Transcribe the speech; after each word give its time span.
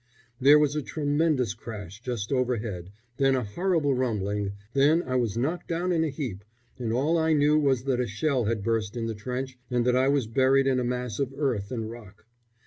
There 0.39 0.57
was 0.57 0.75
a 0.75 0.81
tremendous 0.81 1.53
crash 1.53 2.01
just 2.01 2.31
overhead, 2.31 2.91
then 3.17 3.35
a 3.35 3.43
horrible 3.43 3.93
rumbling, 3.93 4.53
then 4.73 5.03
I 5.03 5.13
was 5.13 5.37
knocked 5.37 5.67
down 5.67 5.91
in 5.91 6.03
a 6.03 6.09
heap, 6.09 6.43
and 6.79 6.91
all 6.91 7.19
I 7.19 7.33
knew 7.33 7.59
was 7.59 7.83
that 7.83 7.99
a 8.01 8.07
shell 8.07 8.45
had 8.45 8.63
burst 8.63 8.97
in 8.97 9.05
the 9.05 9.13
trench 9.13 9.59
and 9.69 9.85
that 9.85 9.95
I 9.95 10.07
was 10.07 10.25
buried 10.25 10.65
in 10.65 10.79
a 10.79 10.83
mass 10.83 11.19
of 11.19 11.31
earth 11.37 11.69
and 11.69 11.87
rock. 11.91 12.25